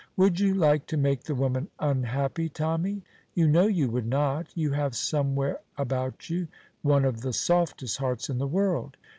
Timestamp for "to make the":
0.87-1.35